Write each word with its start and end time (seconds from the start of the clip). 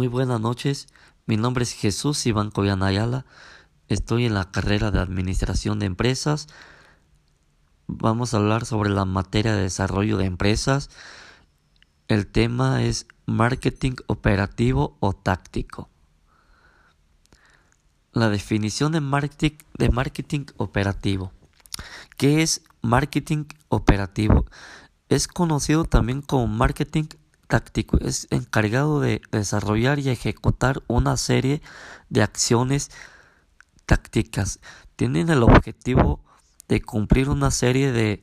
Muy 0.00 0.08
buenas 0.08 0.40
noches, 0.40 0.88
mi 1.26 1.36
nombre 1.36 1.62
es 1.62 1.72
Jesús 1.72 2.24
Iván 2.24 2.50
Coyana 2.50 2.86
Ayala, 2.86 3.26
estoy 3.86 4.24
en 4.24 4.32
la 4.32 4.50
carrera 4.50 4.90
de 4.90 4.98
Administración 4.98 5.78
de 5.78 5.84
Empresas. 5.84 6.46
Vamos 7.86 8.32
a 8.32 8.38
hablar 8.38 8.64
sobre 8.64 8.88
la 8.88 9.04
materia 9.04 9.54
de 9.54 9.60
desarrollo 9.60 10.16
de 10.16 10.24
empresas. 10.24 10.88
El 12.08 12.26
tema 12.28 12.82
es 12.82 13.08
marketing 13.26 13.96
operativo 14.06 14.96
o 15.00 15.12
táctico. 15.12 15.90
La 18.12 18.30
definición 18.30 18.92
de 18.92 19.02
marketing, 19.02 19.58
de 19.76 19.90
marketing 19.90 20.46
operativo. 20.56 21.30
¿Qué 22.16 22.40
es 22.40 22.62
marketing 22.80 23.44
operativo? 23.68 24.46
Es 25.10 25.28
conocido 25.28 25.84
también 25.84 26.22
como 26.22 26.46
marketing 26.46 27.04
táctico. 27.50 27.98
Es 27.98 28.28
encargado 28.30 29.00
de 29.00 29.20
desarrollar 29.32 29.98
y 29.98 30.08
ejecutar 30.08 30.82
una 30.86 31.18
serie 31.18 31.60
de 32.08 32.22
acciones 32.22 32.90
tácticas. 33.84 34.60
Tienen 34.96 35.28
el 35.28 35.42
objetivo 35.42 36.24
de 36.68 36.80
cumplir 36.80 37.28
una 37.28 37.50
serie 37.50 37.92
de 37.92 38.22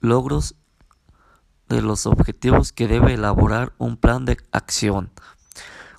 logros 0.00 0.56
de 1.68 1.82
los 1.82 2.06
objetivos 2.06 2.72
que 2.72 2.88
debe 2.88 3.14
elaborar 3.14 3.74
un 3.78 3.96
plan 3.98 4.24
de 4.24 4.38
acción 4.50 5.12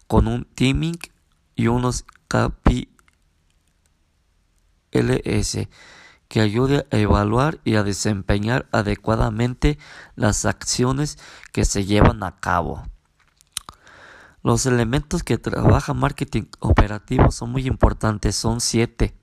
con 0.08 0.27
un 0.27 0.44
teaming 0.44 0.98
y 1.55 1.68
unos 1.68 2.05
KPLS 2.27 2.88
que 6.34 6.42
ayude 6.42 6.88
a 6.90 6.98
evaluar 6.98 7.60
y 7.64 7.76
a 7.76 7.84
desempeñar 7.84 8.66
adecuadamente 8.72 9.78
las 10.16 10.46
acciones 10.46 11.20
que 11.52 11.64
se 11.64 11.86
llevan 11.86 12.24
a 12.24 12.40
cabo. 12.40 12.82
Los 14.41 14.66
elementos 14.66 15.22
que 15.22 15.38
trabaja 15.38 15.94
marketing 15.94 16.46
operativo 16.60 17.30
son 17.30 17.52
muy 17.52 17.68
importantes, 17.68 18.35
son 18.35 18.62
siete. 18.62 19.16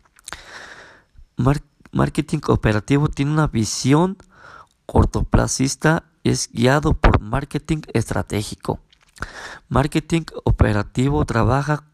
marketing 1.91 2.43
operativo 2.47 3.09
tiene 3.09 3.33
una 3.33 3.49
visión 3.49 4.17
cortoplacista 4.87 6.05
es 6.23 6.49
guiado 6.53 6.95
por 6.95 7.21
marketing 7.21 7.83
estratégico. 7.93 8.79
Marketing 9.69 10.27
operativo 10.45 11.25
trabaja 11.25 11.90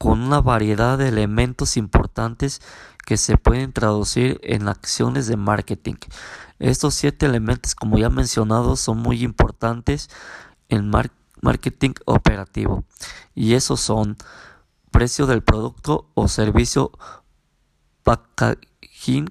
con 0.00 0.22
una 0.22 0.40
variedad 0.40 0.96
de 0.96 1.08
elementos 1.08 1.76
importantes 1.76 2.62
que 3.04 3.18
se 3.18 3.36
pueden 3.36 3.74
traducir 3.74 4.40
en 4.42 4.66
acciones 4.66 5.26
de 5.26 5.36
marketing. 5.36 5.96
Estos 6.58 6.94
siete 6.94 7.26
elementos, 7.26 7.74
como 7.74 7.98
ya 7.98 8.08
mencionado, 8.08 8.76
son 8.76 8.96
muy 8.96 9.22
importantes 9.22 10.08
en 10.70 10.90
marketing 11.42 11.92
operativo 12.06 12.84
y 13.34 13.52
esos 13.52 13.82
son 13.82 14.16
precio 14.90 15.26
del 15.26 15.42
producto 15.42 16.08
o 16.14 16.28
servicio, 16.28 16.92
packaging, 18.02 19.30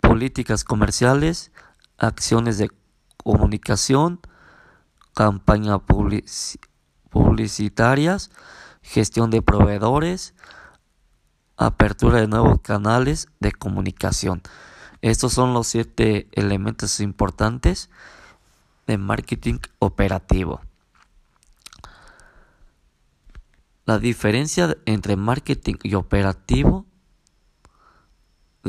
políticas 0.00 0.64
comerciales, 0.64 1.52
acciones 1.98 2.56
de 2.56 2.70
comunicación, 3.22 4.20
campañas 5.14 5.80
publicitarias, 7.10 8.30
gestión 8.84 9.30
de 9.30 9.42
proveedores, 9.42 10.34
apertura 11.56 12.20
de 12.20 12.28
nuevos 12.28 12.60
canales 12.60 13.28
de 13.40 13.50
comunicación. 13.50 14.42
Estos 15.00 15.32
son 15.32 15.54
los 15.54 15.66
siete 15.66 16.28
elementos 16.32 17.00
importantes 17.00 17.90
de 18.86 18.98
marketing 18.98 19.58
operativo. 19.78 20.60
La 23.86 23.98
diferencia 23.98 24.76
entre 24.86 25.16
marketing 25.16 25.76
y 25.82 25.94
operativo, 25.94 26.86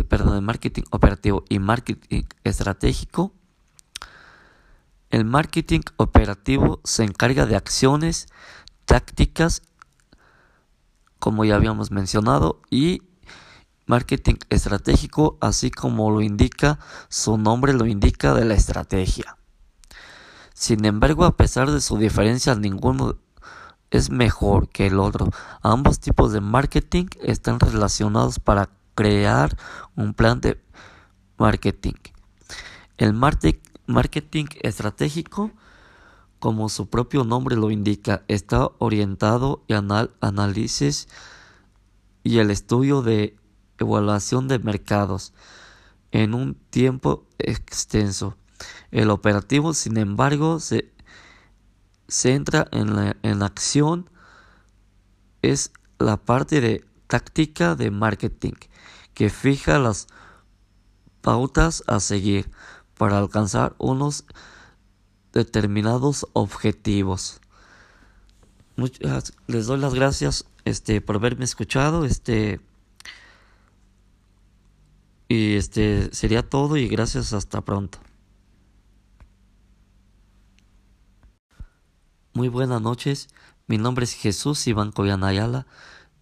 perdón, 0.09 0.43
marketing 0.43 0.83
operativo 0.91 1.43
y 1.49 1.59
marketing 1.59 2.23
estratégico. 2.43 3.33
El 5.09 5.23
marketing 5.26 5.82
operativo 5.97 6.82
se 6.83 7.03
encarga 7.03 7.45
de 7.45 7.55
acciones, 7.55 8.27
tácticas 8.86 9.61
como 11.25 11.43
ya 11.43 11.55
habíamos 11.55 11.89
mencionado, 11.89 12.61
y 12.69 13.02
marketing 13.87 14.36
estratégico, 14.52 15.39
así 15.41 15.71
como 15.71 16.11
lo 16.11 16.21
indica 16.21 16.77
su 17.09 17.39
nombre, 17.39 17.73
lo 17.73 17.87
indica 17.87 18.36
de 18.36 18.45
la 18.45 18.53
estrategia. 18.53 19.35
Sin 20.53 20.85
embargo, 20.85 21.25
a 21.25 21.35
pesar 21.35 21.71
de 21.71 21.81
su 21.81 21.97
diferencia, 21.97 22.53
ninguno 22.53 23.17
es 23.89 24.11
mejor 24.11 24.69
que 24.69 24.85
el 24.85 24.99
otro. 24.99 25.31
Ambos 25.64 25.99
tipos 25.99 26.31
de 26.31 26.41
marketing 26.41 27.08
están 27.23 27.59
relacionados 27.59 28.37
para 28.37 28.69
crear 28.93 29.58
un 29.95 30.14
plan 30.14 30.41
de 30.41 30.61
marketing. 31.39 31.95
El 32.97 33.14
marketing 33.14 34.45
estratégico 34.61 35.49
como 36.45 36.70
su 36.70 36.92
propio 36.92 37.23
nombre 37.23 37.56
lo 37.56 37.72
indica, 37.72 38.23
está 38.28 38.70
orientado 38.78 39.64
al 39.67 40.11
análisis 40.22 41.08
y 42.22 42.38
el 42.38 42.52
estudio 42.52 43.02
de 43.02 43.36
evaluación 43.80 44.48
de 44.48 44.60
mercados 44.60 45.33
en 46.11 46.36
un 46.36 46.54
tiempo 46.54 47.26
extenso. 47.39 48.38
El 48.92 49.10
operativo, 49.10 49.73
sin 49.73 49.98
embargo, 49.98 50.60
se 50.60 50.94
centra 52.08 52.67
en 52.72 52.95
la 52.95 53.17
en 53.23 53.42
acción, 53.42 54.12
es 55.42 55.72
la 55.98 56.16
parte 56.16 56.62
de 56.62 56.86
táctica 57.08 57.73
de 57.73 57.89
marketing 57.89 58.54
que 59.16 59.32
fija 59.32 59.80
las 59.80 60.06
pautas 61.22 61.83
a 61.88 62.00
seguir 62.00 62.52
para 63.00 63.17
alcanzar 63.17 63.73
unos 63.80 64.26
determinados 65.35 66.25
objetivos. 66.33 67.41
Muchas, 68.77 69.33
les 69.45 69.67
doy 69.67 69.79
las 69.79 69.93
gracias 69.93 70.45
este, 70.63 71.01
por 71.01 71.17
haberme 71.17 71.45
escuchado. 71.45 72.05
Este, 72.05 72.59
y 75.27 75.55
este 75.55 76.13
sería 76.13 76.41
todo 76.41 76.77
y 76.77 76.87
gracias 76.87 77.33
hasta 77.33 77.61
pronto. 77.61 77.99
Muy 82.33 82.49
buenas 82.49 82.81
noches, 82.81 83.29
mi 83.67 83.77
nombre 83.77 84.03
es 84.03 84.13
Jesús 84.13 84.67
Iván 84.67 84.91
Coyana 84.91 85.27
Ayala, 85.27 85.67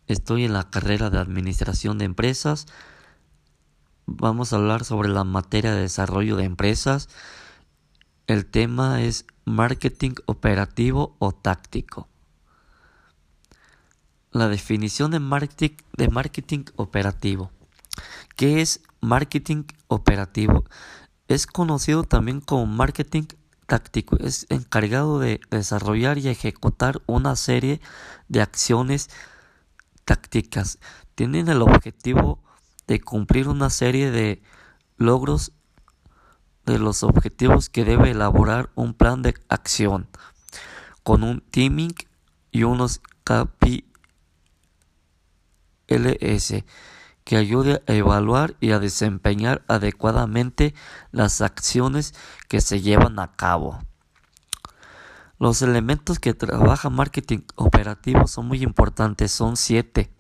estoy 0.06 0.46
en 0.46 0.54
la 0.54 0.70
carrera 0.70 1.10
de 1.10 1.18
Administración 1.18 1.98
de 1.98 2.06
Empresas. 2.06 2.68
Vamos 4.06 4.54
a 4.54 4.58
hablar 4.58 4.86
sobre 4.86 5.10
la 5.10 5.24
materia 5.24 5.74
de 5.74 5.82
desarrollo 5.82 6.36
de 6.36 6.44
empresas. 6.44 7.10
El 8.26 8.46
tema 8.46 9.02
es 9.02 9.26
marketing 9.44 10.14
operativo 10.28 11.18
o 11.20 11.34
táctico. 11.34 12.08
La 14.32 14.48
definición 14.48 15.12
de 15.12 15.20
marketing, 15.20 16.64
operativo. 16.78 17.52
¿Qué 18.38 18.62
es 18.62 18.82
marketing 19.02 19.66
operativo? 19.90 20.64
Es 21.28 21.46
conocido 21.46 22.04
también 22.04 22.40
como 22.40 22.66
marketing 22.66 23.26
táctico. 23.68 24.16
Es 24.18 24.46
encargado 24.50 25.20
de 25.20 25.42
desarrollar 25.52 26.18
y 26.18 26.30
ejecutar 26.30 27.02
una 27.06 27.36
serie 27.36 27.82
de 28.30 28.42
acciones 28.42 29.10
tácticas. 30.06 30.80
Tienen 31.16 31.50
el 31.50 31.62
objetivo 31.62 32.42
de 32.88 33.02
cumplir 33.02 33.50
una 33.50 33.70
serie 33.70 34.12
de 34.12 34.42
logros 34.96 35.52
de 36.66 36.80
los 36.80 37.04
objetivos 37.04 37.70
que 37.70 37.86
debe 37.86 38.12
elaborar 38.12 38.70
un 38.76 38.94
plan 38.94 39.22
de 39.22 39.36
acción 39.50 40.08
con 41.04 41.24
un 41.24 41.42
teaming 41.42 41.94
y 42.52 42.64
unos 42.64 43.02
KPLS 43.24 43.84
que 47.24 47.38
ayude 47.38 47.82
a 47.88 47.94
evaluar 47.94 48.56
y 48.60 48.72
a 48.72 48.80
desempeñar 48.80 49.64
adecuadamente 49.68 50.74
las 51.12 51.42
acciones 51.42 52.14
que 52.48 52.62
se 52.62 52.82
llevan 52.82 53.20
a 53.20 53.34
cabo. 53.34 53.80
Los 55.40 55.62
elementos 55.62 56.20
que 56.20 56.34
trabaja 56.34 56.90
marketing 56.90 57.40
operativo 57.56 58.28
son 58.28 58.48
muy 58.48 58.64
importantes, 58.64 59.32
son 59.32 59.58
siete. 59.58 60.12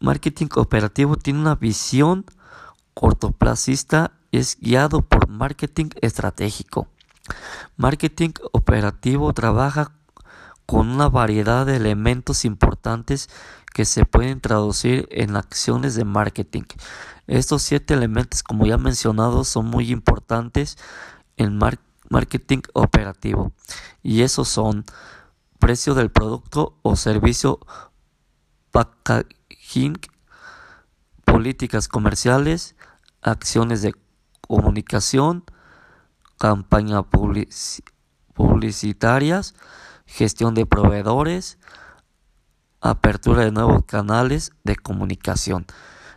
marketing 0.00 0.48
operativo 0.56 1.16
tiene 1.16 1.40
una 1.40 1.54
visión 1.54 2.24
cortoplacista 2.94 4.12
es 4.32 4.58
guiado 4.60 5.02
por 5.02 5.28
marketing 5.28 5.90
estratégico. 6.00 6.88
Marketing 7.76 8.30
operativo 8.52 9.32
trabaja 9.32 9.92
con 10.66 10.88
una 10.88 11.08
variedad 11.08 11.66
de 11.66 11.76
elementos 11.76 12.44
importantes 12.44 13.28
que 13.74 13.84
se 13.84 14.04
pueden 14.04 14.40
traducir 14.40 15.06
en 15.10 15.36
acciones 15.36 15.94
de 15.94 16.04
marketing. 16.04 16.64
Estos 17.26 17.62
siete 17.62 17.94
elementos, 17.94 18.42
como 18.42 18.66
ya 18.66 18.78
mencionado, 18.78 19.44
son 19.44 19.66
muy 19.66 19.90
importantes 19.90 20.78
en 21.36 21.58
marketing 22.08 22.62
operativo 22.74 23.52
y 24.02 24.22
esos 24.22 24.48
son 24.48 24.84
precio 25.58 25.94
del 25.94 26.10
producto 26.10 26.78
o 26.82 26.96
servicio, 26.96 27.60
packaging, 28.72 29.98
políticas 31.24 31.88
comerciales, 31.88 32.74
acciones 33.22 33.82
de 33.82 33.94
comunicación, 34.52 35.44
campañas 36.38 37.06
publicitarias, 38.34 39.54
gestión 40.04 40.52
de 40.52 40.66
proveedores, 40.66 41.56
apertura 42.82 43.46
de 43.46 43.50
nuevos 43.50 43.86
canales 43.86 44.52
de 44.62 44.76
comunicación. 44.76 45.64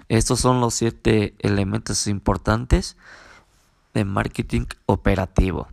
Estos 0.10 0.42
son 0.42 0.60
los 0.60 0.74
siete 0.74 1.34
elementos 1.40 2.08
importantes 2.08 2.98
de 3.94 4.04
marketing 4.04 4.66
operativo. 4.86 5.70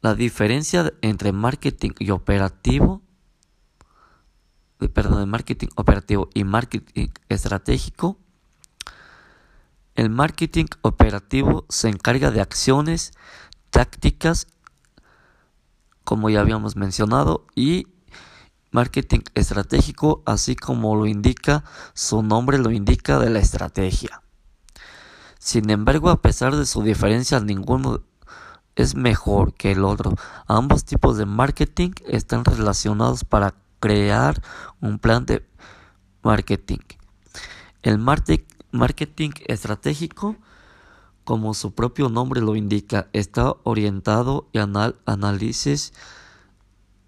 La 0.00 0.14
diferencia 0.14 0.90
entre 1.02 1.32
marketing 1.32 1.90
y 1.98 2.08
operativo, 2.12 3.02
perdón, 4.94 5.28
marketing 5.28 5.68
operativo 5.76 6.30
y 6.32 6.44
marketing 6.44 7.08
estratégico. 7.28 8.23
El 9.94 10.10
marketing 10.10 10.66
operativo 10.82 11.66
se 11.68 11.88
encarga 11.88 12.30
de 12.30 12.40
acciones, 12.40 13.12
tácticas 13.70 14.48
como 16.04 16.28
ya 16.30 16.40
habíamos 16.40 16.76
mencionado, 16.76 17.46
y 17.54 17.88
marketing 18.70 19.20
estratégico, 19.34 20.22
así 20.26 20.54
como 20.54 20.94
lo 20.96 21.06
indica 21.06 21.64
su 21.94 22.22
nombre, 22.22 22.58
lo 22.58 22.70
indica 22.70 23.18
de 23.18 23.30
la 23.30 23.38
estrategia. 23.38 24.22
Sin 25.38 25.70
embargo, 25.70 26.10
a 26.10 26.20
pesar 26.20 26.54
de 26.56 26.66
su 26.66 26.82
diferencia, 26.82 27.40
ninguno 27.40 28.02
es 28.76 28.94
mejor 28.94 29.54
que 29.54 29.72
el 29.72 29.84
otro. 29.84 30.14
Ambos 30.46 30.84
tipos 30.84 31.16
de 31.16 31.26
marketing 31.26 31.90
están 32.06 32.44
relacionados 32.44 33.24
para 33.24 33.54
crear 33.80 34.42
un 34.80 34.98
plan 34.98 35.26
de 35.26 35.46
marketing. 36.22 36.78
El 37.82 37.98
marketing 38.74 39.30
estratégico 39.46 40.36
como 41.24 41.54
su 41.54 41.74
propio 41.74 42.10
nombre 42.10 42.42
lo 42.42 42.54
indica, 42.54 43.08
está 43.14 43.54
orientado 43.62 44.50
al 44.52 44.96
análisis 45.06 45.92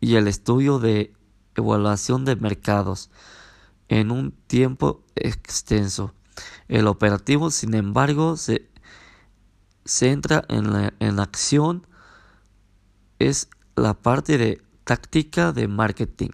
y 0.01 0.15
el 0.15 0.27
estudio 0.27 0.79
de 0.79 1.13
evaluación 1.55 2.25
de 2.25 2.37
mercados 2.37 3.11
en 3.89 4.11
un 4.11 4.33
tiempo 4.33 5.05
extenso. 5.17 6.15
El 6.69 6.87
operativo, 6.87 7.51
sin 7.51 7.75
embargo, 7.75 8.37
se 8.37 8.69
centra 9.85 10.45
en 10.49 10.73
la 10.73 10.95
en 10.99 11.21
acción, 11.21 11.87
es 13.19 13.49
la 13.77 13.95
parte 13.95 14.39
de 14.39 14.63
táctica 14.85 15.53
de 15.53 15.69
marketing 15.69 16.31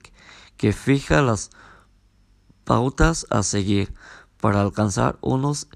que 0.56 0.72
fija 0.72 1.22
las 1.22 1.50
pautas 2.64 3.26
a 3.30 3.42
seguir 3.42 3.92
para 4.42 4.60
alcanzar 4.60 5.18
unos 5.20 5.68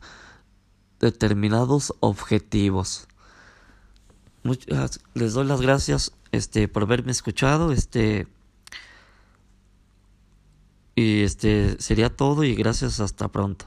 determinados 0.99 1.95
objetivos. 2.01 3.07
Muchas, 4.43 4.99
les 5.15 5.35
doy 5.35 5.47
las 5.47 5.61
gracias 5.61 6.11
este, 6.33 6.67
por 6.67 6.83
haberme 6.83 7.13
escuchado. 7.13 7.71
Este, 7.71 8.27
y 10.97 11.23
este 11.23 11.81
sería 11.81 12.11
todo 12.11 12.43
y 12.43 12.57
gracias 12.57 12.99
hasta 12.99 13.29
pronto. 13.29 13.67